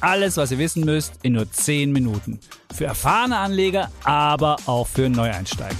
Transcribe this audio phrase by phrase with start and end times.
[0.00, 2.40] Alles, was ihr wissen müsst, in nur 10 Minuten.
[2.74, 5.74] Für erfahrene Anleger, aber auch für Neueinsteiger.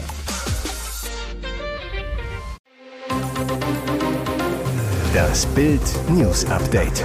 [5.15, 5.81] Das Bild
[6.11, 7.05] News Update.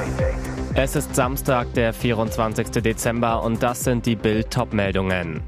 [0.73, 2.69] Es ist Samstag, der 24.
[2.83, 5.41] Dezember und das sind die Bild Topmeldungen.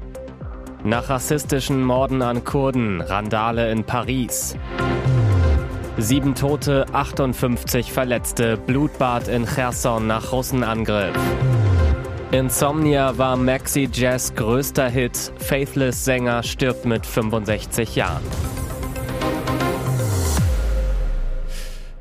[0.84, 4.56] Nach rassistischen Morden an Kurden, Randale in Paris.
[5.98, 11.16] Sieben Tote, 58 Verletzte, Blutbad in Cherson nach Russenangriff.
[12.30, 15.32] Insomnia war Maxi Jazz größter Hit.
[15.38, 18.22] Faithless Sänger stirbt mit 65 Jahren.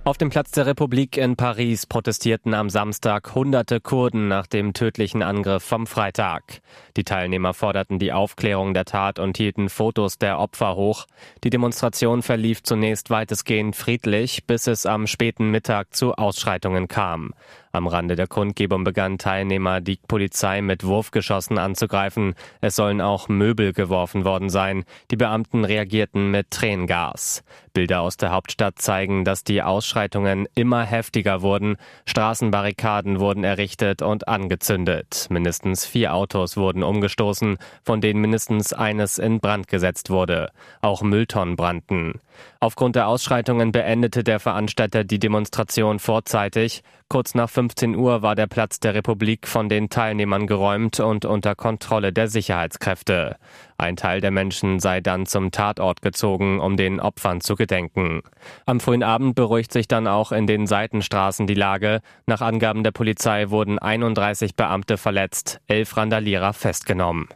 [0.04, 5.22] Auf dem Platz der Republik in Paris protestierten am Samstag hunderte Kurden nach dem tödlichen
[5.22, 6.62] Angriff vom Freitag.
[6.96, 11.08] Die Teilnehmer forderten die Aufklärung der Tat und hielten Fotos der Opfer hoch.
[11.44, 17.34] Die Demonstration verlief zunächst weitestgehend friedlich, bis es am späten Mittag zu Ausschreitungen kam.
[17.78, 22.34] Am Rande der Kundgebung begannen Teilnehmer die Polizei mit Wurfgeschossen anzugreifen.
[22.60, 24.84] Es sollen auch Möbel geworfen worden sein.
[25.12, 27.44] Die Beamten reagierten mit Tränengas.
[27.78, 31.78] Bilder aus der Hauptstadt zeigen, dass die Ausschreitungen immer heftiger wurden.
[32.08, 35.28] Straßenbarrikaden wurden errichtet und angezündet.
[35.30, 40.50] Mindestens vier Autos wurden umgestoßen, von denen mindestens eines in Brand gesetzt wurde.
[40.82, 42.20] Auch Mülltonnen brannten.
[42.60, 46.82] Aufgrund der Ausschreitungen beendete der Veranstalter die Demonstration vorzeitig.
[47.10, 51.56] Kurz nach 15 Uhr war der Platz der Republik von den Teilnehmern geräumt und unter
[51.56, 53.38] Kontrolle der Sicherheitskräfte.
[53.80, 58.22] Ein Teil der Menschen sei dann zum Tatort gezogen, um den Opfern zu gedenken.
[58.66, 62.02] Am frühen Abend beruhigt sich dann auch in den Seitenstraßen die Lage.
[62.26, 67.28] Nach Angaben der Polizei wurden 31 Beamte verletzt, elf Randalierer festgenommen.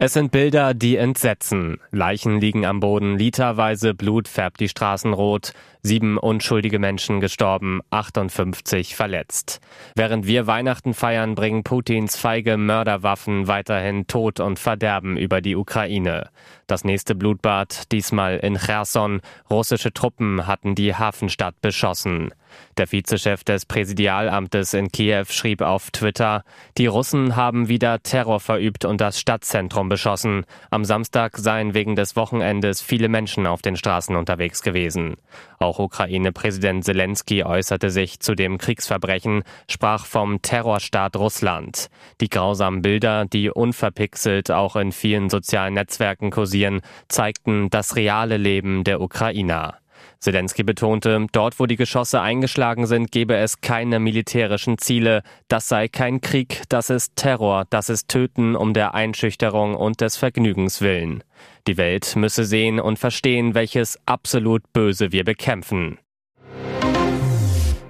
[0.00, 1.80] Es sind Bilder, die entsetzen.
[1.90, 5.54] Leichen liegen am Boden, literweise Blut färbt die Straßen rot.
[5.82, 9.60] Sieben unschuldige Menschen gestorben, 58 verletzt.
[9.96, 16.30] Während wir Weihnachten feiern, bringen Putins feige Mörderwaffen weiterhin Tod und Verderben über die Ukraine.
[16.68, 19.20] Das nächste Blutbad, diesmal in Cherson.
[19.50, 22.30] Russische Truppen hatten die Hafenstadt beschossen.
[22.76, 26.44] Der Vizechef des Präsidialamtes in Kiew schrieb auf Twitter,
[26.76, 30.44] die Russen haben wieder Terror verübt und das Stadtzentrum beschossen.
[30.70, 35.16] Am Samstag seien wegen des Wochenendes viele Menschen auf den Straßen unterwegs gewesen.
[35.58, 41.88] Auch Ukraine-Präsident Zelensky äußerte sich zu dem Kriegsverbrechen, sprach vom Terrorstaat Russland.
[42.20, 48.84] Die grausamen Bilder, die unverpixelt auch in vielen sozialen Netzwerken kursieren, zeigten das reale Leben
[48.84, 49.78] der Ukrainer.
[50.20, 55.22] Zelensky betonte, dort wo die Geschosse eingeschlagen sind, gebe es keine militärischen Ziele.
[55.46, 60.16] Das sei kein Krieg, das ist Terror, das ist Töten um der Einschüchterung und des
[60.16, 61.22] Vergnügens willen.
[61.66, 65.98] Die Welt müsse sehen und verstehen, welches absolut Böse wir bekämpfen.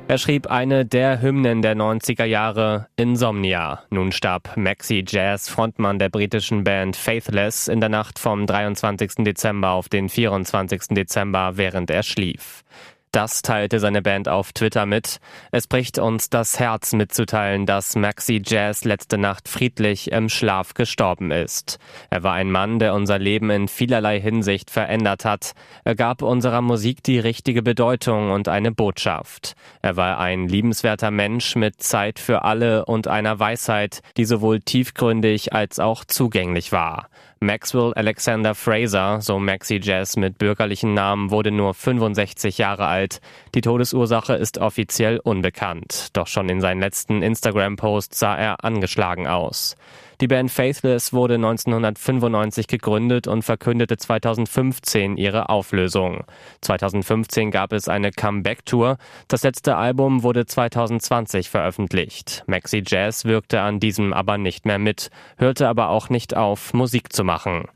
[0.09, 3.83] Er schrieb eine der Hymnen der 90er Jahre, Insomnia.
[3.91, 9.17] Nun starb Maxi Jazz, Frontmann der britischen Band Faithless, in der Nacht vom 23.
[9.19, 10.95] Dezember auf den 24.
[10.97, 12.65] Dezember, während er schlief.
[13.11, 15.19] Das teilte seine Band auf Twitter mit.
[15.51, 21.31] Es bricht uns das Herz mitzuteilen, dass Maxi Jazz letzte Nacht friedlich im Schlaf gestorben
[21.31, 21.79] ist.
[22.11, 25.53] Er war ein Mann, der unser Leben in vielerlei Hinsicht verändert hat.
[25.85, 29.55] Er gab unserer Musik die richtige Bedeutung und eine Botschaft.
[29.81, 35.55] Er war ein liebenswerter Mensch mit Zeit für alle und einer Weisheit, die sowohl tiefgründig
[35.55, 37.09] als auch zugänglich war.
[37.41, 42.98] Maxwell Alexander Fraser, so Maxi Jazz mit bürgerlichen Namen, wurde nur 65 Jahre alt.
[43.55, 46.09] Die Todesursache ist offiziell unbekannt.
[46.15, 49.77] Doch schon in seinen letzten Instagram-Posts sah er angeschlagen aus.
[50.21, 56.25] Die Band Faithless wurde 1995 gegründet und verkündete 2015 ihre Auflösung.
[56.63, 58.99] 2015 gab es eine Comeback-Tour.
[59.29, 62.43] Das letzte Album wurde 2020 veröffentlicht.
[62.49, 67.13] Maxi Jazz wirkte an diesem aber nicht mehr mit, hörte aber auch nicht auf, Musik
[67.13, 67.69] zu machen.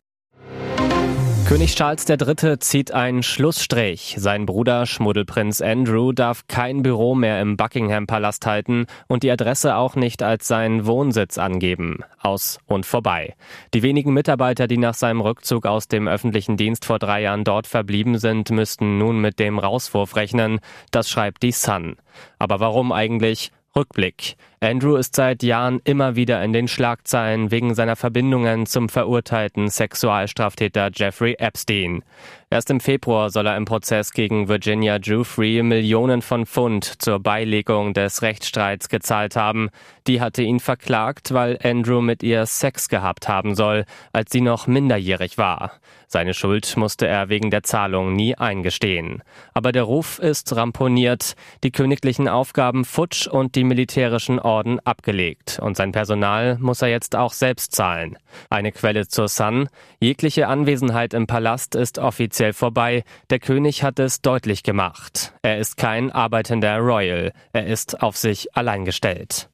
[1.53, 2.59] König Charles III.
[2.61, 4.15] zieht einen Schlussstrich.
[4.17, 9.95] Sein Bruder Schmuddelprinz Andrew darf kein Büro mehr im Buckingham-Palast halten und die Adresse auch
[9.95, 11.99] nicht als seinen Wohnsitz angeben.
[12.19, 13.35] Aus und vorbei.
[13.75, 17.67] Die wenigen Mitarbeiter, die nach seinem Rückzug aus dem öffentlichen Dienst vor drei Jahren dort
[17.67, 20.59] verblieben sind, müssten nun mit dem Rauswurf rechnen.
[20.91, 21.97] Das schreibt die Sun.
[22.39, 23.53] Aber warum eigentlich?
[23.77, 24.37] Rückblick.
[24.63, 30.93] Andrew ist seit Jahren immer wieder in den Schlagzeilen wegen seiner Verbindungen zum verurteilten Sexualstraftäter
[30.95, 32.05] Jeffrey Epstein.
[32.49, 37.93] Erst im Februar soll er im Prozess gegen Virginia Giuffre Millionen von Pfund zur Beilegung
[37.93, 39.71] des Rechtsstreits gezahlt haben.
[40.07, 44.69] Die hatte ihn verklagt, weil Andrew mit ihr Sex gehabt haben soll, als sie noch
[44.69, 45.73] minderjährig war.
[46.09, 49.23] Seine Schuld musste er wegen der Zahlung nie eingestehen.
[49.55, 55.59] Aber der Ruf ist ramponiert, die königlichen Aufgaben futsch und die militärischen Orden abgelegt.
[55.63, 58.19] Und sein Personal muss er jetzt auch selbst zahlen.
[58.51, 59.69] Eine Quelle zur Sun.
[59.99, 63.05] Jegliche Anwesenheit im Palast ist offiziell vorbei.
[63.31, 65.33] Der König hat es deutlich gemacht.
[65.43, 67.33] Er ist kein arbeitender Royal.
[67.53, 69.49] Er ist auf sich allein gestellt.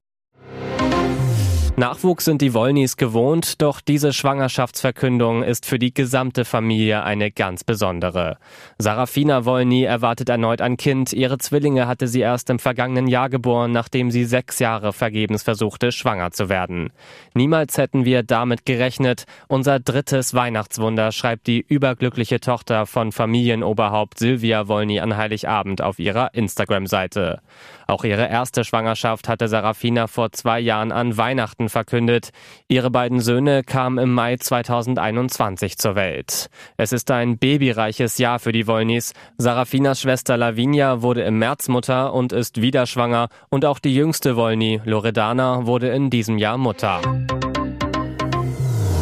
[1.78, 7.62] Nachwuchs sind die Wollnys gewohnt, doch diese Schwangerschaftsverkündung ist für die gesamte Familie eine ganz
[7.62, 8.38] besondere.
[8.78, 11.12] Sarafina Wollny erwartet erneut ein Kind.
[11.12, 15.92] Ihre Zwillinge hatte sie erst im vergangenen Jahr geboren, nachdem sie sechs Jahre vergebens versuchte,
[15.92, 16.90] schwanger zu werden.
[17.34, 19.26] Niemals hätten wir damit gerechnet.
[19.46, 26.34] Unser drittes Weihnachtswunder schreibt die überglückliche Tochter von Familienoberhaupt Silvia Wollny an Heiligabend auf ihrer
[26.34, 27.40] Instagram-Seite.
[27.90, 32.30] Auch ihre erste Schwangerschaft hatte Sarafina vor zwei Jahren an Weihnachten verkündet.
[32.68, 36.50] Ihre beiden Söhne kamen im Mai 2021 zur Welt.
[36.76, 39.14] Es ist ein babyreiches Jahr für die Wollnys.
[39.38, 44.36] Sarafinas Schwester Lavinia wurde im März Mutter und ist wieder schwanger und auch die jüngste
[44.36, 47.00] Wollny, Loredana, wurde in diesem Jahr Mutter.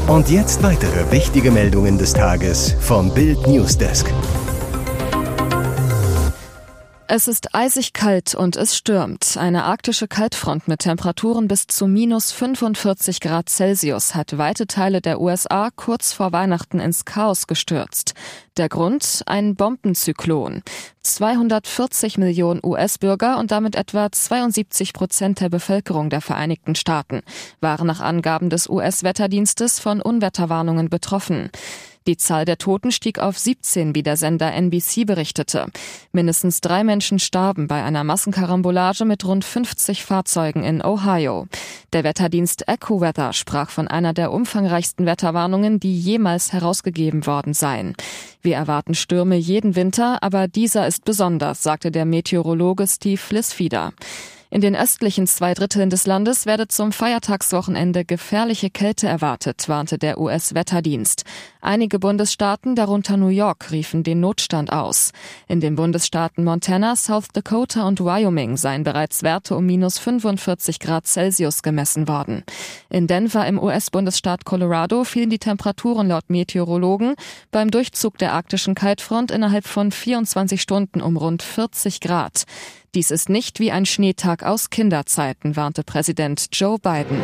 [0.06, 4.12] Und jetzt weitere wichtige Meldungen des Tages vom Bild Newsdesk.
[7.08, 9.36] Es ist eisig kalt und es stürmt.
[9.36, 15.20] Eine arktische Kaltfront mit Temperaturen bis zu minus 45 Grad Celsius hat weite Teile der
[15.20, 18.14] USA kurz vor Weihnachten ins Chaos gestürzt.
[18.56, 19.22] Der Grund?
[19.26, 20.62] Ein Bombenzyklon.
[21.02, 27.20] 240 Millionen US-Bürger und damit etwa 72 Prozent der Bevölkerung der Vereinigten Staaten
[27.60, 31.50] waren nach Angaben des US-Wetterdienstes von Unwetterwarnungen betroffen.
[32.06, 35.66] Die Zahl der Toten stieg auf 17, wie der Sender NBC berichtete.
[36.12, 41.48] Mindestens drei Menschen starben bei einer Massenkarambolage mit rund 50 Fahrzeugen in Ohio.
[41.92, 47.96] Der Wetterdienst EcoWeather sprach von einer der umfangreichsten Wetterwarnungen, die jemals herausgegeben worden seien.
[48.40, 53.92] Wir erwarten Stürme jeden Winter, aber dieser ist besonders, sagte der Meteorologe Steve Flisfieder.
[54.48, 60.18] In den östlichen zwei Dritteln des Landes werde zum Feiertagswochenende gefährliche Kälte erwartet, warnte der
[60.20, 61.24] US-Wetterdienst.
[61.60, 65.10] Einige Bundesstaaten, darunter New York, riefen den Notstand aus.
[65.48, 71.08] In den Bundesstaaten Montana, South Dakota und Wyoming seien bereits Werte um minus 45 Grad
[71.08, 72.44] Celsius gemessen worden.
[72.88, 77.16] In Denver im US-Bundesstaat Colorado fielen die Temperaturen laut Meteorologen
[77.50, 82.44] beim Durchzug der arktischen Kaltfront innerhalb von 24 Stunden um rund 40 Grad.
[82.96, 87.20] Dies ist nicht wie ein Schneetag aus Kinderzeiten, warnte Präsident Joe Biden.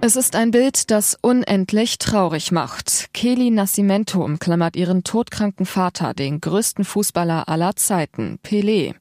[0.00, 3.10] Es ist ein Bild, das unendlich traurig macht.
[3.12, 8.94] Kelly Nascimento umklammert ihren todkranken Vater, den größten Fußballer aller Zeiten, Pelé.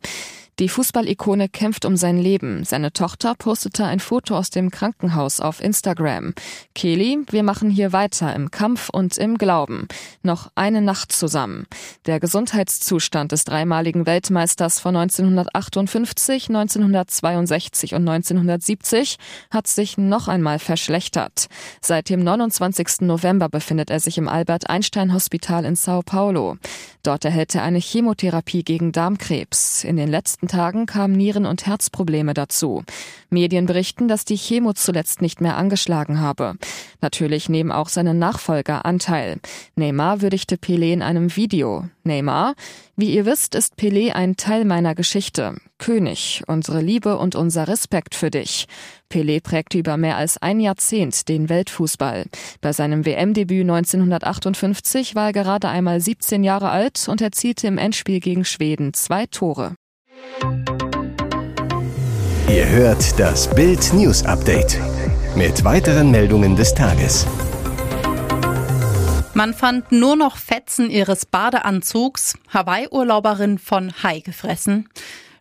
[0.57, 2.63] Die Fußballikone kämpft um sein Leben.
[2.63, 6.33] Seine Tochter postete ein Foto aus dem Krankenhaus auf Instagram.
[6.73, 9.89] Kelly, wir machen hier weiter im Kampf und im Glauben.
[10.23, 11.65] Noch eine Nacht zusammen.
[12.05, 19.17] Der Gesundheitszustand des dreimaligen Weltmeisters von 1958, 1962 und 1970
[19.51, 21.47] hat sich noch einmal verschlechtert.
[21.81, 23.01] Seit dem 29.
[23.01, 26.55] November befindet er sich im Albert Einstein Hospital in Sao Paulo.
[27.03, 29.83] Dort erhält er eine Chemotherapie gegen Darmkrebs.
[29.83, 32.83] In den letzten letzten Tagen kamen Nieren- und Herzprobleme dazu.
[33.29, 36.55] Medien berichten, dass die Chemo zuletzt nicht mehr angeschlagen habe.
[37.01, 39.37] Natürlich nehmen auch seine Nachfolger Anteil.
[39.75, 41.85] Neymar würdigte Pelé in einem Video.
[42.03, 42.53] Neymar,
[42.95, 45.55] wie ihr wisst, ist Pelé ein Teil meiner Geschichte.
[45.79, 48.67] König, unsere Liebe und unser Respekt für dich.
[49.11, 52.25] Pelé prägte über mehr als ein Jahrzehnt den Weltfußball.
[52.61, 58.19] Bei seinem WM-Debüt 1958 war er gerade einmal 17 Jahre alt und erzielte im Endspiel
[58.19, 59.75] gegen Schweden zwei Tore.
[62.47, 64.79] Ihr hört das Bild News Update
[65.35, 67.27] mit weiteren Meldungen des Tages.
[69.33, 74.87] Man fand nur noch Fetzen ihres Badeanzugs, Hawaii-Urlauberin von Hai gefressen.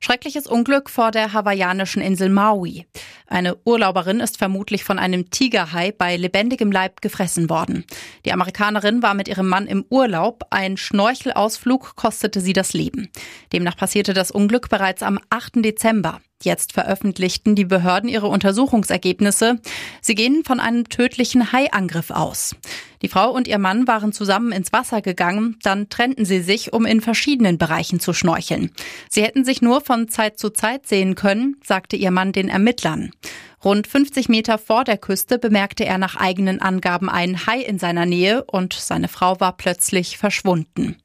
[0.04, 2.84] Schreckliches Unglück vor der hawaiianischen Insel Maui.
[3.26, 7.86] Eine Urlauberin ist vermutlich von einem Tigerhai bei lebendigem Leib gefressen worden.
[8.26, 10.42] Die Amerikanerin war mit ihrem Mann im Urlaub.
[10.50, 13.08] Ein Schnorchelausflug kostete sie das Leben.
[13.54, 15.64] Demnach passierte das Unglück bereits am 8.
[15.64, 16.20] Dezember.
[16.44, 19.60] Jetzt veröffentlichten die Behörden ihre Untersuchungsergebnisse.
[20.00, 22.54] Sie gehen von einem tödlichen Haiangriff aus.
[23.02, 26.86] Die Frau und ihr Mann waren zusammen ins Wasser gegangen, dann trennten sie sich, um
[26.86, 28.70] in verschiedenen Bereichen zu schnorcheln.
[29.08, 33.10] Sie hätten sich nur von Zeit zu Zeit sehen können, sagte ihr Mann den Ermittlern.
[33.64, 38.04] Rund 50 Meter vor der Küste bemerkte er nach eigenen Angaben einen Hai in seiner
[38.04, 40.96] Nähe und seine Frau war plötzlich verschwunden.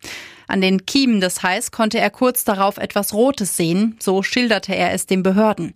[0.47, 4.91] An den Kiemen des Hais konnte er kurz darauf etwas Rotes sehen, so schilderte er
[4.91, 5.73] es den Behörden.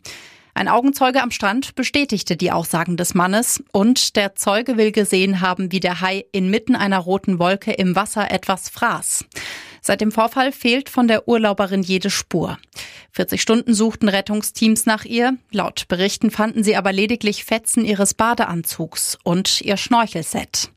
[0.55, 5.71] Ein Augenzeuge am Strand bestätigte die Aussagen des Mannes und der Zeuge will gesehen haben,
[5.71, 9.25] wie der Hai inmitten einer roten Wolke im Wasser etwas fraß.
[9.85, 12.57] Seit dem Vorfall fehlt von der Urlauberin jede Spur.
[13.11, 15.37] 40 Stunden suchten Rettungsteams nach ihr.
[15.51, 20.71] Laut Berichten fanden sie aber lediglich Fetzen ihres Badeanzugs und ihr Schnorchelset.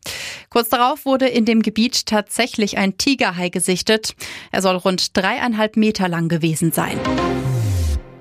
[0.51, 4.17] Kurz darauf wurde in dem Gebiet tatsächlich ein Tigerhai gesichtet.
[4.51, 6.99] Er soll rund dreieinhalb Meter lang gewesen sein.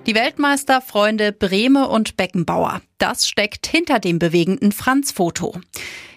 [0.06, 2.82] Die Weltmeisterfreunde Brehme und Beckenbauer.
[3.00, 5.56] Das steckt hinter dem bewegenden Franz-Foto.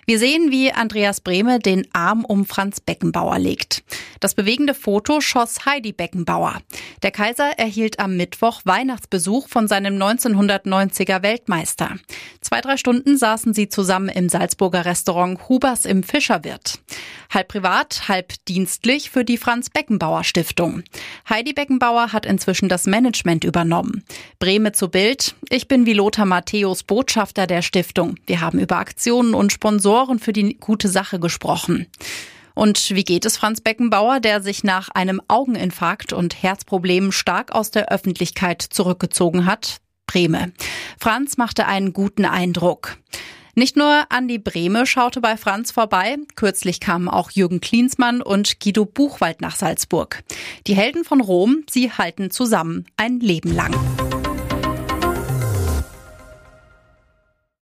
[0.09, 3.83] Wir sehen, wie Andreas Brehme den Arm um Franz Beckenbauer legt.
[4.21, 6.63] Das bewegende Foto schoss Heidi Beckenbauer.
[7.03, 11.97] Der Kaiser erhielt am Mittwoch Weihnachtsbesuch von seinem 1990er Weltmeister.
[12.41, 16.81] Zwei, drei Stunden saßen sie zusammen im Salzburger Restaurant Hubers im Fischerwirt.
[17.29, 20.85] Halb privat, halb dienstlich für die Franz Beckenbauer Stiftung.
[21.29, 24.05] Heidi Beckenbauer hat inzwischen das Management übernommen.
[24.39, 25.35] Breme zu Bild.
[25.51, 28.15] Ich bin wie Lothar Matthäus Botschafter der Stiftung.
[28.27, 31.87] Wir haben über Aktionen und Sponsoren für die gute Sache gesprochen.
[32.55, 37.71] Und wie geht es Franz Beckenbauer, der sich nach einem Augeninfarkt und Herzproblemen stark aus
[37.71, 39.77] der Öffentlichkeit zurückgezogen hat?
[40.07, 40.53] Breme.
[40.99, 42.97] Franz machte einen guten Eindruck.
[43.55, 48.85] Nicht nur Andi Brehme schaute bei Franz vorbei, kürzlich kamen auch Jürgen Klinsmann und Guido
[48.85, 50.23] Buchwald nach Salzburg.
[50.69, 53.75] Die Helden von Rom, sie halten zusammen ein Leben lang.